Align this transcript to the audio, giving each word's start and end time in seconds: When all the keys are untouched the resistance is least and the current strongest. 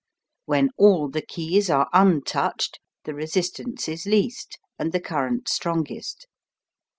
When 0.47 0.71
all 0.79 1.09
the 1.09 1.21
keys 1.21 1.69
are 1.69 1.87
untouched 1.93 2.79
the 3.03 3.13
resistance 3.13 3.87
is 3.87 4.07
least 4.07 4.57
and 4.79 4.93
the 4.93 4.99
current 4.99 5.47
strongest. 5.47 6.25